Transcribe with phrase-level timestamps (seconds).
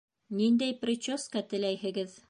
[0.39, 2.19] Ниндәй прическа теләйһегеҙ?